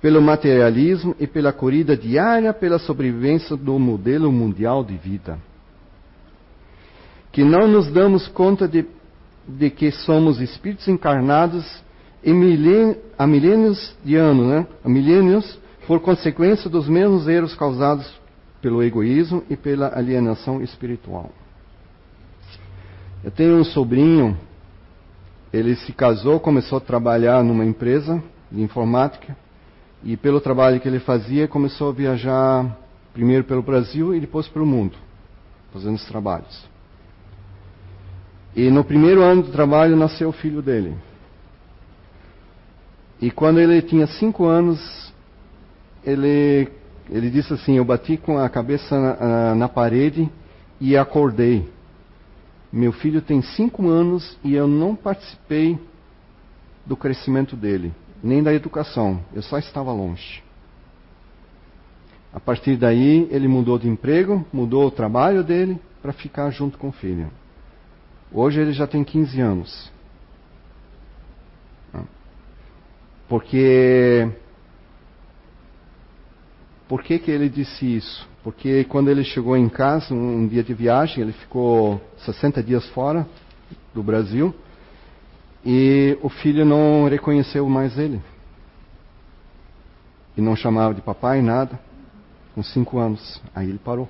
[0.00, 5.38] pelo materialismo e pela corrida diária pela sobrevivência do modelo mundial de vida.
[7.30, 8.86] Que não nos damos conta de,
[9.46, 11.64] de que somos espíritos encarnados
[12.24, 14.66] milen, há milênios de anos, né?
[14.84, 18.20] há milênios, por consequência dos mesmos erros causados
[18.60, 21.30] pelo egoísmo e pela alienação espiritual.
[23.24, 24.36] Eu tenho um sobrinho
[25.52, 29.36] ele se casou, começou a trabalhar numa empresa de informática
[30.02, 32.78] e pelo trabalho que ele fazia começou a viajar
[33.12, 34.96] primeiro pelo Brasil e depois pelo mundo,
[35.72, 36.68] fazendo os trabalhos.
[38.54, 40.94] E no primeiro ano do trabalho nasceu o filho dele.
[43.20, 45.12] E quando ele tinha cinco anos,
[46.04, 46.68] ele,
[47.10, 50.30] ele disse assim: Eu bati com a cabeça na, na parede
[50.80, 51.68] e acordei.
[52.72, 55.78] Meu filho tem cinco anos e eu não participei
[56.86, 59.20] do crescimento dele, nem da educação.
[59.34, 60.42] Eu só estava longe.
[62.32, 66.88] A partir daí, ele mudou de emprego, mudou o trabalho dele para ficar junto com
[66.88, 67.28] o filho.
[68.32, 69.92] Hoje ele já tem 15 anos.
[73.30, 74.28] Porque.
[76.88, 78.28] Por que, que ele disse isso?
[78.42, 83.24] Porque quando ele chegou em casa, um dia de viagem, ele ficou 60 dias fora
[83.94, 84.52] do Brasil
[85.64, 88.20] e o filho não reconheceu mais ele.
[90.36, 91.78] E não chamava de papai, nada.
[92.56, 93.40] Com cinco anos.
[93.54, 94.08] Aí ele parou.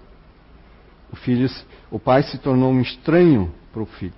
[1.12, 1.46] O, filho,
[1.90, 4.14] o pai se tornou um estranho para o filho.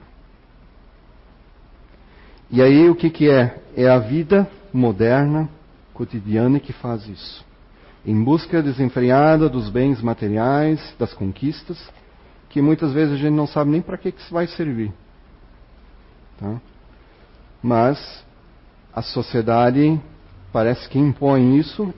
[2.48, 3.60] E aí o que, que é?
[3.76, 5.48] É a vida moderna,
[5.92, 7.44] cotidiana que faz isso.
[8.04, 11.78] Em busca desenfreada dos bens materiais, das conquistas,
[12.48, 14.92] que muitas vezes a gente não sabe nem para que, que vai servir.
[16.38, 16.60] Tá?
[17.62, 18.24] Mas
[18.92, 20.00] a sociedade
[20.52, 21.94] parece que impõe isso,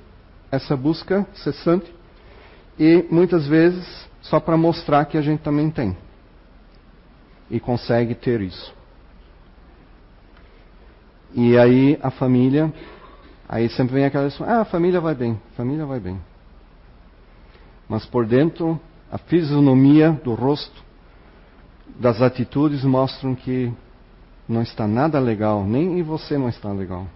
[0.51, 1.93] essa busca cessante,
[2.79, 5.97] e muitas vezes só para mostrar que a gente também tem
[7.51, 8.75] e consegue ter isso.
[11.35, 12.73] E aí a família,
[13.49, 16.21] aí sempre vem aquela ah, a família vai bem, a família vai bem.
[17.89, 20.83] Mas por dentro, a fisionomia do rosto,
[21.99, 23.73] das atitudes mostram que
[24.49, 27.07] não está nada legal, nem você não está legal.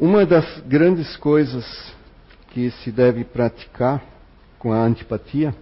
[0.00, 1.94] Uma das grandes coisas
[2.52, 4.02] que se deve praticar
[4.58, 5.54] com a antipatia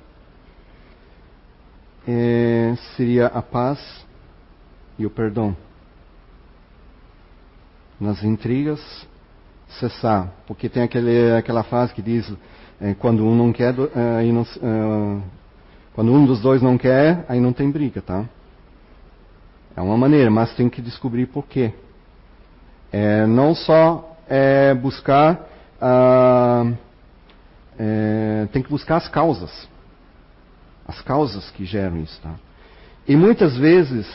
[2.10, 3.78] é, seria a paz
[4.98, 5.54] e o perdão.
[8.00, 8.80] Nas intrigas,
[9.78, 10.32] cessar.
[10.46, 12.32] Porque tem aquele, aquela frase que diz:
[12.80, 15.22] é, quando um não quer, é, não, é,
[15.92, 18.24] quando um dos dois não quer, aí não tem briga, tá?
[19.76, 21.74] É uma maneira, mas tem que descobrir por quê.
[22.90, 25.46] É, não só é, buscar,
[25.80, 26.72] ah,
[27.78, 29.68] é, tem que buscar as causas
[30.88, 32.18] as causas que geram isso.
[32.22, 32.34] Tá?
[33.06, 34.06] E muitas vezes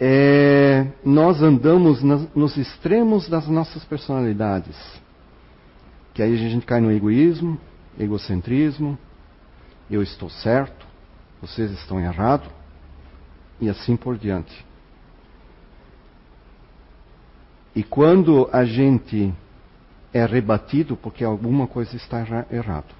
[0.00, 4.76] é, nós andamos nas, nos extremos das nossas personalidades.
[6.12, 7.58] Que aí a gente cai no egoísmo,
[7.98, 8.98] egocentrismo,
[9.88, 10.86] eu estou certo,
[11.40, 12.48] vocês estão errados,
[13.60, 14.66] e assim por diante.
[17.74, 19.32] E quando a gente
[20.12, 22.92] é rebatido porque alguma coisa está errado,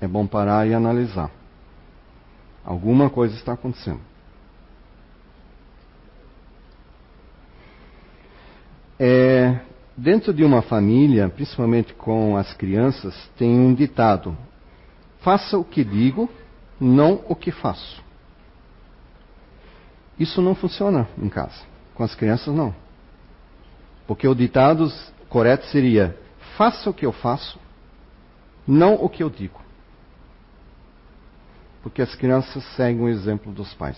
[0.00, 1.30] é bom parar e analisar.
[2.68, 4.02] Alguma coisa está acontecendo.
[9.00, 9.58] É,
[9.96, 14.36] dentro de uma família, principalmente com as crianças, tem um ditado:
[15.20, 16.28] faça o que digo,
[16.78, 18.04] não o que faço.
[20.18, 21.62] Isso não funciona em casa.
[21.94, 22.74] Com as crianças, não.
[24.06, 24.92] Porque o ditado
[25.30, 26.14] correto seria:
[26.58, 27.58] faça o que eu faço,
[28.66, 29.67] não o que eu digo
[31.88, 33.96] porque as crianças seguem o exemplo dos pais.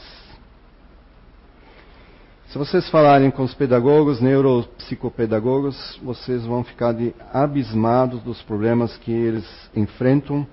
[2.46, 9.11] Se vocês falarem com os pedagogos, neuropsicopedagogos, vocês vão ficar de abismados dos problemas que
[9.11, 10.46] eles enfrentam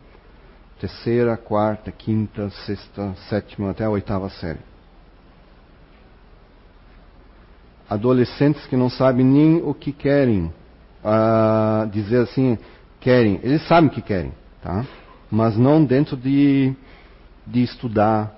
[0.80, 4.60] terceira, quarta, quinta, sexta, sétima até a oitava série.
[7.88, 10.52] Adolescentes que não sabem nem o que querem,
[11.04, 12.58] uh, dizer assim,
[13.00, 14.84] querem, eles sabem o que querem, tá?
[15.30, 16.76] Mas não dentro de
[17.48, 18.36] de estudar,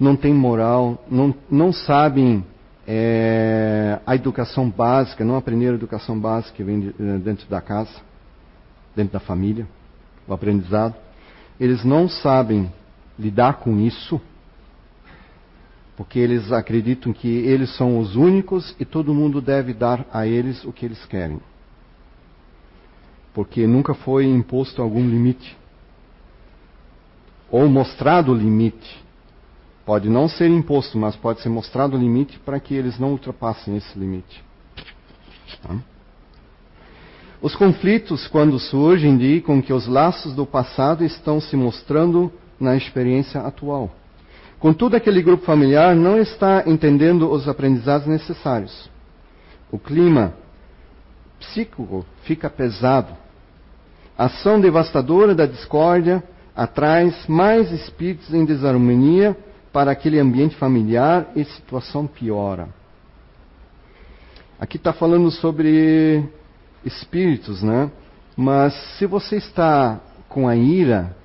[0.00, 2.44] não têm moral, não, não sabem
[2.86, 7.60] é, a educação básica, não aprenderam a educação básica que vem de, eh, dentro da
[7.60, 8.00] casa,
[8.96, 9.66] dentro da família,
[10.26, 10.94] o aprendizado.
[11.60, 12.72] Eles não sabem
[13.18, 14.20] lidar com isso,
[15.96, 20.64] porque eles acreditam que eles são os únicos e todo mundo deve dar a eles
[20.64, 21.40] o que eles querem.
[23.32, 25.56] Porque nunca foi imposto algum limite
[27.54, 29.00] ou mostrado o limite.
[29.86, 33.76] Pode não ser imposto, mas pode ser mostrado o limite para que eles não ultrapassem
[33.76, 34.42] esse limite.
[35.62, 35.76] Tá?
[37.40, 43.40] Os conflitos, quando surgem, indicam que os laços do passado estão se mostrando na experiência
[43.42, 43.88] atual.
[44.58, 48.90] Contudo, aquele grupo familiar não está entendendo os aprendizados necessários.
[49.70, 50.34] O clima
[51.38, 53.16] psíquico fica pesado.
[54.18, 56.20] A ação devastadora da discórdia
[56.54, 59.36] atrai mais espíritos em desarmonia
[59.72, 62.68] para aquele ambiente familiar e situação piora.
[64.58, 66.24] Aqui está falando sobre
[66.84, 67.90] espíritos, né?
[68.36, 71.16] Mas se você está com a ira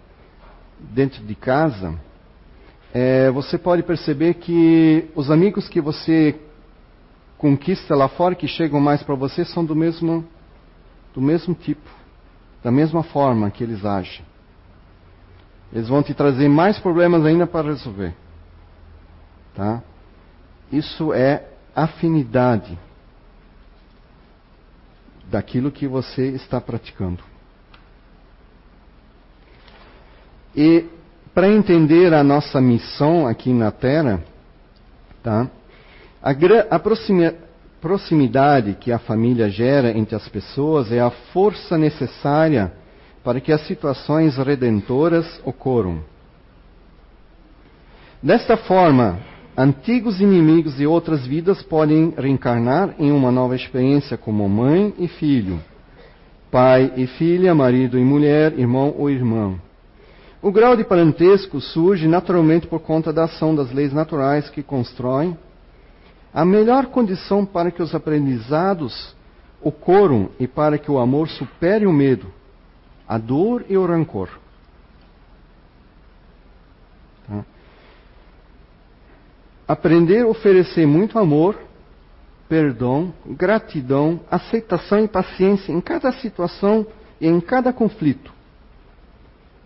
[0.80, 1.94] dentro de casa,
[2.94, 6.36] é, você pode perceber que os amigos que você
[7.38, 10.26] conquista lá fora, que chegam mais para você, são do mesmo,
[11.14, 11.90] do mesmo tipo,
[12.64, 14.29] da mesma forma que eles agem.
[15.72, 18.14] Eles vão te trazer mais problemas ainda para resolver.
[19.56, 19.82] Tá?
[20.72, 21.46] Isso é
[21.76, 22.78] afinidade
[25.30, 27.24] daquilo que você está praticando.
[30.56, 30.86] E
[31.34, 34.24] para entender a nossa missão aqui na Terra,
[35.22, 35.48] tá?
[36.22, 36.32] a,
[36.76, 36.80] a
[37.80, 42.74] proximidade que a família gera entre as pessoas é a força necessária
[43.30, 46.00] para que as situações redentoras ocorram.
[48.24, 49.20] Desta forma,
[49.56, 55.60] antigos inimigos de outras vidas podem reencarnar em uma nova experiência como mãe e filho,
[56.50, 59.60] pai e filha, marido e mulher, irmão ou irmã.
[60.42, 65.38] O grau de parentesco surge naturalmente por conta da ação das leis naturais que constroem
[66.34, 69.16] a melhor condição para que os aprendizados
[69.62, 72.39] ocorram e para que o amor supere o medo,
[73.10, 74.30] a dor e o rancor.
[77.28, 77.44] Tá?
[79.68, 81.60] Aprender a oferecer muito amor,
[82.48, 86.88] perdão, gratidão, aceitação e paciência em cada situação
[87.20, 88.40] e em cada conflito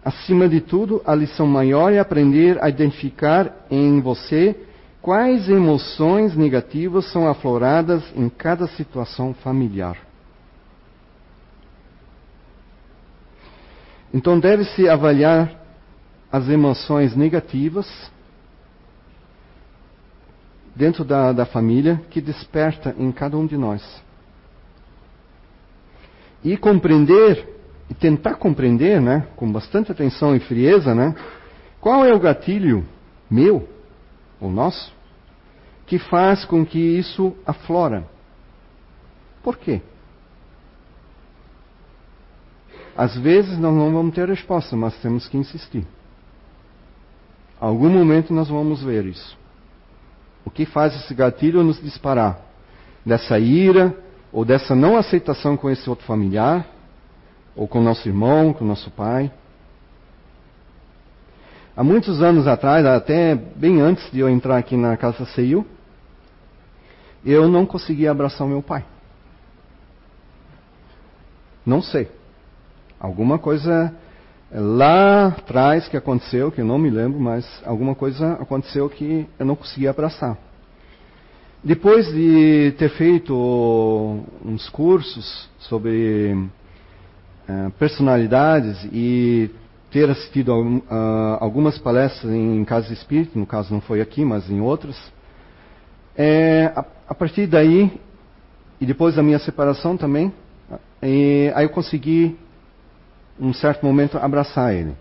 [0.03, 4.55] Acima de tudo, a lição maior é aprender a identificar em você
[5.01, 9.97] quais emoções negativas são afloradas em cada situação familiar.
[14.13, 15.59] Então, deve-se avaliar
[16.31, 17.87] as emoções negativas
[20.75, 23.83] dentro da, da família que desperta em cada um de nós.
[26.43, 27.53] E compreender
[27.89, 31.15] e tentar compreender, né, com bastante atenção e frieza, né,
[31.79, 32.85] qual é o gatilho
[33.29, 33.67] meu,
[34.39, 34.93] ou nosso,
[35.85, 38.05] que faz com que isso aflora.
[39.43, 39.81] Por quê?
[42.95, 45.85] Às vezes nós não vamos ter resposta, mas temos que insistir.
[47.59, 49.37] Algum momento nós vamos ver isso.
[50.45, 52.39] O que faz esse gatilho nos disparar?
[53.05, 53.97] Dessa ira
[54.31, 56.65] ou dessa não aceitação com esse outro familiar,
[57.55, 59.31] ou com nosso irmão, com nosso pai.
[61.77, 65.65] Há muitos anos atrás, até bem antes de eu entrar aqui na Casa CEIU,
[67.23, 68.83] eu não conseguia abraçar meu pai.
[71.65, 72.09] Não sei.
[73.03, 73.93] Alguma coisa
[74.49, 79.45] lá atrás que aconteceu, que eu não me lembro, mas alguma coisa aconteceu que eu
[79.45, 80.37] não conseguia abraçar.
[81.61, 83.35] Depois de ter feito
[84.45, 86.47] uns cursos sobre
[87.45, 89.51] eh, personalidades e
[89.91, 94.61] ter assistido a, algumas palestras em casa espírita, no caso não foi aqui, mas em
[94.61, 94.97] outras,
[96.17, 97.99] é, a, a, partir daí,
[98.79, 100.33] e depois da minha separação também,
[101.01, 102.37] é, aí eu consegui,
[103.39, 104.95] um certo momento, abraçar ele.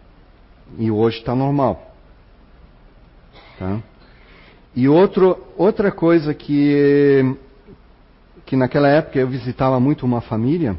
[0.78, 1.94] E hoje está normal.
[3.58, 3.80] Tá?
[4.74, 7.36] E outro, outra coisa que,
[8.46, 10.78] que naquela época eu visitava muito uma família,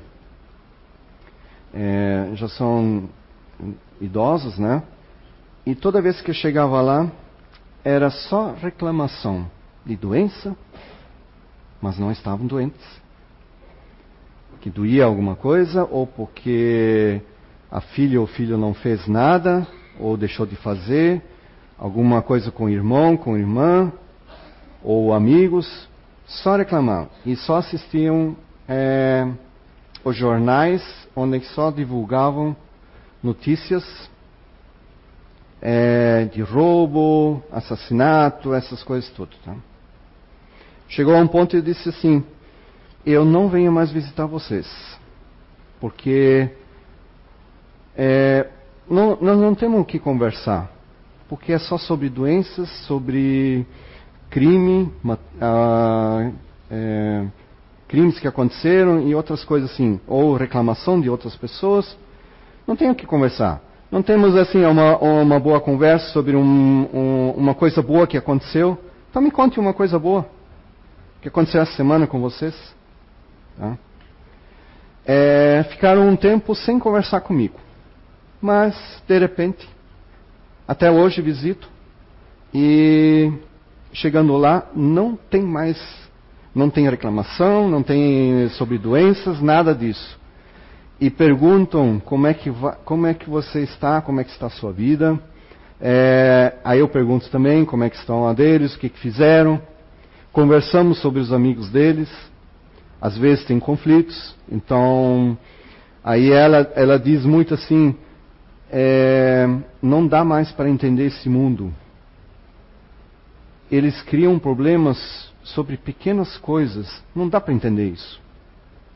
[1.74, 3.08] é, já são
[4.02, 4.84] idosos, né?
[5.66, 7.10] E toda vez que eu chegava lá,
[7.84, 9.50] era só reclamação
[9.86, 10.56] de doença,
[11.82, 12.86] mas não estavam doentes.
[14.60, 17.22] Que doía alguma coisa, ou porque
[17.74, 19.66] a filha ou filho não fez nada,
[20.00, 21.20] ou deixou de fazer,
[21.76, 23.92] alguma coisa com irmão, com irmã,
[24.84, 25.90] ou amigos,
[26.24, 27.10] só reclamavam.
[27.26, 28.38] E só assistiam
[28.70, 29.28] é,
[30.06, 30.84] os jornais
[31.16, 32.56] onde só divulgavam
[33.24, 33.84] notícias
[35.60, 39.36] é, de roubo, assassinato, essas coisas tudo.
[39.44, 39.56] Tá?
[40.88, 42.24] Chegou a um ponto e disse assim:
[43.04, 44.68] eu não venho mais visitar vocês,
[45.80, 46.52] porque
[47.96, 48.48] é,
[48.90, 50.72] não, nós não temos o que conversar,
[51.30, 53.66] porque é só sobre doenças, sobre
[54.30, 54.92] crime,
[56.72, 57.26] é,
[57.88, 61.98] crimes que aconteceram e outras coisas assim, ou reclamação de outras pessoas.
[62.66, 63.62] Não tenho o que conversar.
[63.92, 68.76] Não temos assim uma, uma boa conversa sobre um, um, uma coisa boa que aconteceu?
[69.10, 70.26] Então me conte uma coisa boa
[71.22, 72.56] que aconteceu essa semana com vocês.
[73.56, 73.78] Tá?
[75.06, 77.60] É, ficaram um tempo sem conversar comigo,
[78.44, 78.76] mas
[79.08, 79.68] de repente,
[80.68, 81.68] até hoje visito
[82.54, 83.32] e
[83.92, 85.82] chegando lá não tem mais,
[86.54, 90.22] não tem reclamação, não tem sobre doenças, nada disso
[91.04, 92.50] e perguntam como é que,
[92.86, 95.20] como é que você está, como é que está a sua vida.
[95.82, 99.62] É, aí eu pergunto também como é que estão a deles, o que, que fizeram.
[100.32, 102.10] Conversamos sobre os amigos deles.
[103.02, 104.34] Às vezes tem conflitos.
[104.50, 105.38] Então,
[106.02, 107.96] aí ela, ela diz muito assim,
[108.76, 109.48] é,
[109.80, 111.72] não dá mais para entender esse mundo.
[113.72, 117.04] Eles criam problemas sobre pequenas coisas.
[117.16, 118.20] Não dá para entender isso.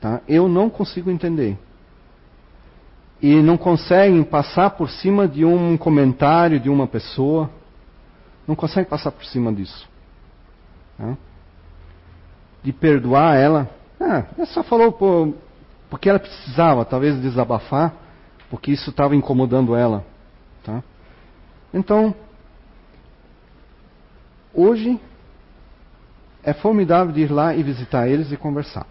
[0.02, 0.22] Tá?
[0.28, 1.58] Eu não consigo entender
[3.22, 7.50] e não conseguem passar por cima de um comentário de uma pessoa.
[8.48, 9.88] Não conseguem passar por cima disso.
[10.98, 11.18] Né?
[12.64, 13.70] De perdoar ela.
[14.00, 15.34] Ah, ela só falou por,
[15.90, 17.94] porque ela precisava, talvez, desabafar,
[18.50, 20.06] porque isso estava incomodando ela.
[20.64, 20.84] Tá?
[21.74, 22.16] Então,
[24.54, 25.00] hoje
[26.44, 28.86] é formidável de ir lá e visitar eles e conversar.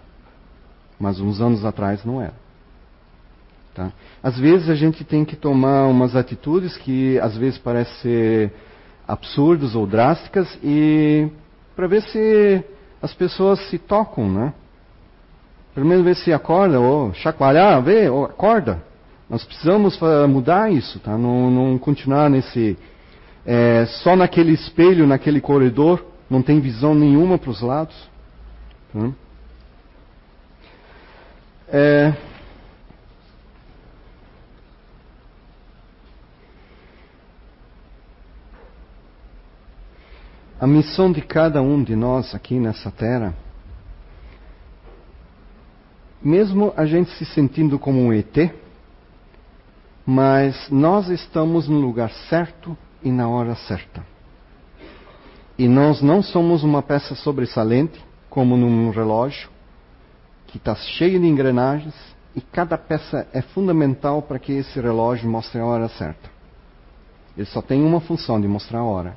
[0.99, 2.35] Mas uns anos atrás não era.
[3.75, 3.93] Tá?
[4.23, 8.51] Às vezes a gente tem que tomar umas atitudes que às vezes parecem
[9.07, 11.29] absurdas ou drásticas e
[11.75, 12.65] para ver se
[13.01, 14.55] as pessoas se tocam, né?
[15.75, 18.83] Pelo menos ver se acorda, ou chacoalhar, ver, ou acorda.
[19.29, 19.99] Nós precisamos
[20.29, 21.17] mudar isso, tá?
[21.19, 22.79] Não, não continuar nesse
[23.45, 27.97] é, só naquele espelho, naquele corredor, não tem visão nenhuma para os lados.
[28.93, 29.11] Tá?
[31.69, 32.15] É,
[40.59, 43.35] A missão de cada um de nós aqui nessa terra,
[46.23, 48.53] mesmo a gente se sentindo como um ET,
[50.07, 54.05] mas nós estamos no lugar certo e na hora certa.
[55.59, 59.49] E nós não somos uma peça sobressalente, como num relógio,
[60.47, 61.95] que está cheio de engrenagens,
[62.37, 66.31] e cada peça é fundamental para que esse relógio mostre a hora certa.
[67.37, 69.17] Ele só tem uma função de mostrar a hora.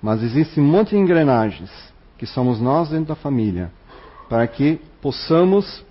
[0.00, 1.70] Mas existe um monte de engrenagens
[2.16, 3.70] que somos nós dentro da família
[4.28, 5.84] para que possamos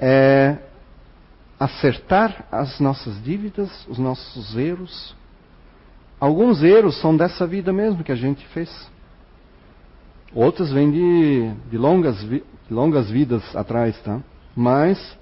[0.00, 0.56] é,
[1.58, 5.14] acertar as nossas dívidas, os nossos erros.
[6.20, 8.70] Alguns erros são dessa vida mesmo que a gente fez.
[10.34, 14.20] Outros vêm de, de longas, de longas vidas atrás, tá?
[14.54, 15.16] Mas,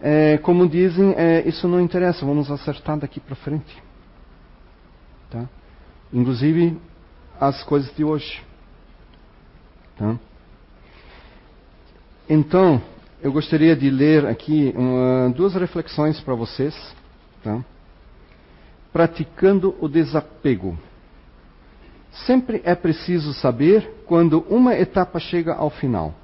[0.00, 3.82] é, como dizem, é, isso não interessa, vamos acertar daqui para frente.
[5.30, 5.48] Tá?
[6.12, 6.78] Inclusive,
[7.40, 8.42] as coisas de hoje.
[9.96, 10.16] Tá?
[12.28, 12.82] Então,
[13.22, 16.74] eu gostaria de ler aqui uma, duas reflexões para vocês.
[17.42, 17.64] Tá?
[18.92, 20.78] Praticando o desapego.
[22.26, 26.14] Sempre é preciso saber quando uma etapa chega ao final.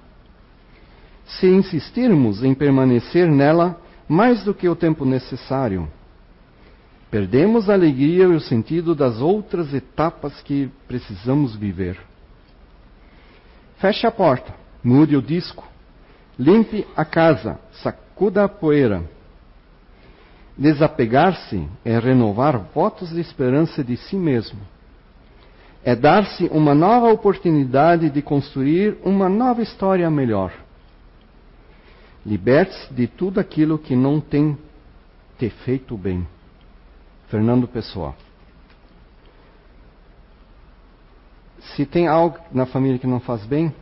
[1.24, 5.88] Se insistirmos em permanecer nela mais do que o tempo necessário,
[7.12, 12.00] Perdemos a alegria e o sentido das outras etapas que precisamos viver.
[13.76, 15.62] Feche a porta, mude o disco,
[16.38, 19.02] limpe a casa, sacuda a poeira.
[20.56, 24.60] Desapegar-se é renovar votos de esperança de si mesmo.
[25.84, 30.52] É dar-se uma nova oportunidade de construir uma nova história melhor.
[32.24, 34.56] Liberte-se de tudo aquilo que não tem
[35.38, 36.26] te feito bem.
[37.28, 38.14] Fernando Pessoa.
[41.74, 43.74] Se tem algo na família que não faz bem,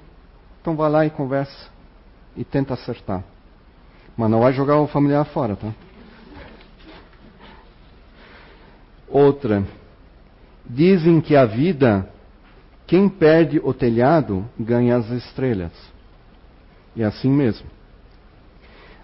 [0.60, 1.79] então vá lá e conversa
[2.36, 3.24] e tenta acertar.
[4.16, 5.72] Mas não vai jogar o familiar fora, tá?
[9.08, 9.64] Outra.
[10.64, 12.08] Dizem que a vida,
[12.86, 15.72] quem perde o telhado, ganha as estrelas.
[16.94, 17.66] E é assim mesmo.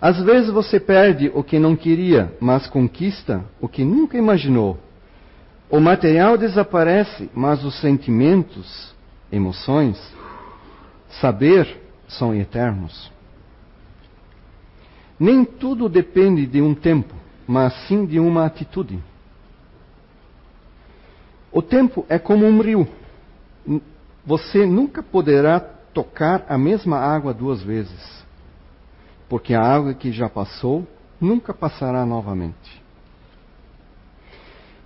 [0.01, 4.79] Às vezes você perde o que não queria, mas conquista o que nunca imaginou.
[5.69, 8.95] O material desaparece, mas os sentimentos,
[9.33, 9.99] emoções,
[11.21, 13.11] saber são eternos.
[15.19, 17.15] Nem tudo depende de um tempo,
[17.47, 18.99] mas sim de uma atitude.
[21.51, 22.87] O tempo é como um rio.
[24.25, 28.17] Você nunca poderá tocar a mesma água duas vezes
[29.29, 30.87] porque a água que já passou
[31.21, 32.83] nunca passará novamente.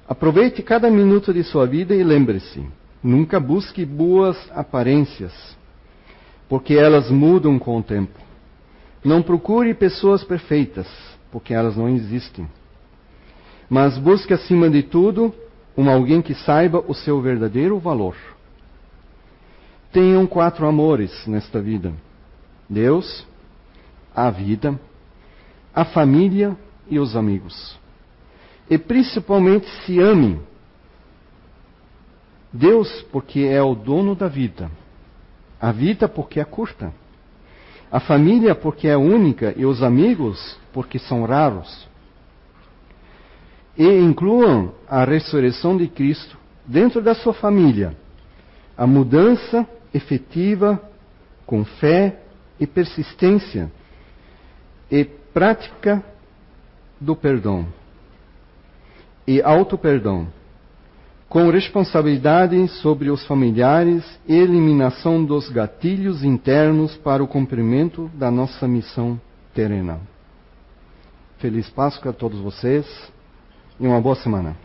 [0.09, 2.64] Aproveite cada minuto de sua vida e lembre-se:
[3.03, 5.33] nunca busque boas aparências,
[6.49, 8.18] porque elas mudam com o tempo.
[9.05, 10.87] Não procure pessoas perfeitas,
[11.33, 12.47] porque elas não existem.
[13.69, 15.35] Mas busque acima de tudo
[15.77, 18.17] um alguém que saiba o seu verdadeiro valor.
[19.93, 21.93] Tenham quatro amores nesta vida:
[22.69, 23.27] Deus,
[24.15, 24.79] a vida,
[25.75, 26.57] a família
[26.89, 27.79] e os amigos.
[28.69, 30.41] E principalmente se amem.
[32.53, 34.71] Deus, porque é o dono da vida.
[35.61, 36.93] A vida, porque é curta.
[37.91, 39.55] A família, porque é única.
[39.57, 41.88] E os amigos, porque são raros.
[43.76, 46.36] E incluam a ressurreição de Cristo
[46.66, 47.97] dentro da sua família.
[48.76, 50.80] A mudança efetiva
[51.47, 52.20] com fé
[52.59, 53.70] e persistência
[54.91, 56.05] e prática
[57.01, 57.66] do perdão
[59.30, 60.26] e auto-perdão,
[61.31, 68.66] com responsabilidade sobre os familiares e eliminação dos gatilhos internos para o cumprimento da nossa
[68.66, 69.18] missão
[69.55, 70.01] terrena.
[71.39, 72.85] Feliz Páscoa a todos vocês
[73.78, 74.57] e uma boa semana.